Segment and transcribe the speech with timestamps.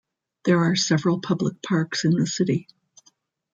[0.45, 2.67] There are several public parks in the city.